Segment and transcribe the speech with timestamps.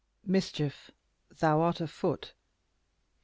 [0.25, 0.89] Mischief,
[1.29, 2.33] thou art afoot.